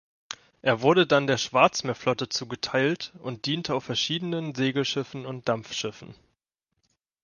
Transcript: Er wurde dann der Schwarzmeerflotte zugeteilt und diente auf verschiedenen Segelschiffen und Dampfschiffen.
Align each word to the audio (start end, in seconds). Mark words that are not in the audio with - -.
Er 0.63 0.81
wurde 0.81 1.05
dann 1.05 1.27
der 1.27 1.37
Schwarzmeerflotte 1.37 2.27
zugeteilt 2.27 3.13
und 3.19 3.45
diente 3.45 3.75
auf 3.75 3.83
verschiedenen 3.83 4.55
Segelschiffen 4.55 5.27
und 5.27 5.47
Dampfschiffen. 5.47 6.15